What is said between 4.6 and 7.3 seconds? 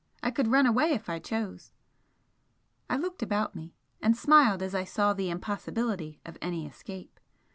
as I saw the impossibility of any escape.